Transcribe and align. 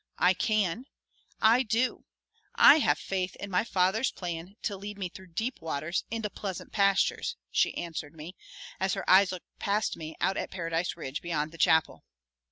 "I 0.17 0.33
can. 0.33 0.85
I 1.41 1.61
do! 1.61 2.05
I 2.55 2.77
have 2.79 2.97
faith 2.97 3.35
in 3.35 3.51
my 3.51 3.63
Father's 3.63 4.11
plan 4.11 4.55
to 4.63 4.75
lead 4.75 4.97
me 4.97 5.09
through 5.09 5.27
'deep 5.33 5.61
waters' 5.61 6.05
into 6.09 6.31
'pleasant 6.31 6.71
pastures,'" 6.71 7.35
she 7.51 7.77
answered 7.77 8.15
me, 8.15 8.35
as 8.79 8.95
her 8.95 9.07
eyes 9.07 9.31
looked 9.31 9.45
past 9.59 9.95
me 9.95 10.15
out 10.19 10.37
at 10.37 10.49
Paradise 10.49 10.97
Ridge 10.97 11.21
beyond 11.21 11.51
the 11.51 11.59
chapel. 11.59 12.03